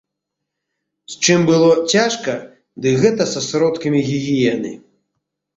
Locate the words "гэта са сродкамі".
3.05-3.99